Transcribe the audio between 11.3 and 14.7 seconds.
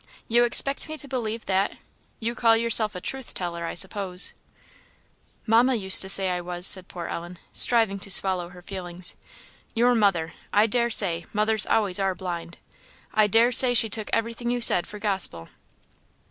mothers always are blind. I daresay she took everything you